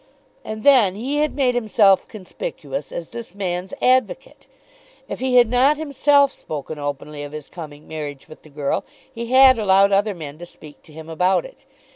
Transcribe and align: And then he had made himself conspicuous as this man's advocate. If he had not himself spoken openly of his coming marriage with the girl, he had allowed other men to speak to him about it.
And 0.43 0.63
then 0.63 0.95
he 0.95 1.17
had 1.19 1.35
made 1.35 1.53
himself 1.53 2.07
conspicuous 2.07 2.91
as 2.91 3.09
this 3.09 3.35
man's 3.35 3.71
advocate. 3.83 4.47
If 5.07 5.19
he 5.19 5.35
had 5.35 5.47
not 5.47 5.77
himself 5.77 6.31
spoken 6.31 6.79
openly 6.79 7.21
of 7.21 7.33
his 7.33 7.47
coming 7.47 7.87
marriage 7.87 8.27
with 8.27 8.41
the 8.41 8.49
girl, 8.49 8.83
he 9.13 9.27
had 9.27 9.59
allowed 9.59 9.91
other 9.91 10.15
men 10.15 10.39
to 10.39 10.47
speak 10.47 10.81
to 10.85 10.91
him 10.91 11.07
about 11.07 11.45
it. 11.45 11.65